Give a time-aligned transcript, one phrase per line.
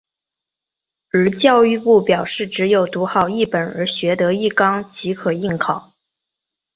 [1.11, 5.93] 而教育部表示只要读好一本而学得一纲即可应考。